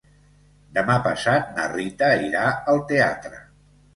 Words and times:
Demà 0.77 0.93
passat 1.07 1.51
na 1.59 1.67
Rita 1.73 2.09
irà 2.29 2.45
al 2.73 2.83
teatre. 2.93 3.45